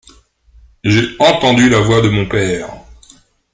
[0.83, 2.71] J’ai entendu la voix de mon père!